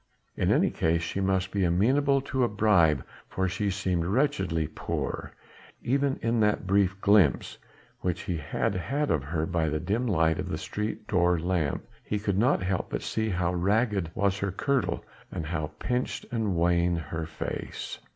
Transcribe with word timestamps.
In 0.35 0.51
any 0.51 0.71
case 0.71 1.03
she 1.03 1.21
must 1.21 1.51
be 1.51 1.63
amenable 1.63 2.21
to 2.21 2.43
a 2.43 2.47
bribe 2.47 3.05
for 3.29 3.47
she 3.47 3.69
seemed 3.69 4.03
wretchedly 4.03 4.65
poor; 4.65 5.33
even 5.83 6.17
in 6.23 6.39
that 6.39 6.65
brief 6.65 6.99
glimpse 7.01 7.59
which 7.99 8.21
he 8.23 8.37
had 8.37 8.73
had 8.73 9.11
of 9.11 9.25
her 9.25 9.45
by 9.45 9.69
the 9.69 9.79
dim 9.79 10.07
light 10.07 10.39
of 10.39 10.49
the 10.49 10.57
street 10.57 11.07
door 11.07 11.39
lamp, 11.39 11.85
he 12.03 12.17
could 12.17 12.39
not 12.39 12.63
help 12.63 12.89
but 12.89 13.03
see 13.03 13.29
how 13.29 13.53
ragged 13.53 14.09
was 14.15 14.39
her 14.39 14.51
kirtle 14.51 15.05
and 15.31 15.45
how 15.45 15.67
pinched 15.77 16.25
and 16.31 16.55
wan 16.55 16.95
her 16.95 17.27
face. 17.27 17.99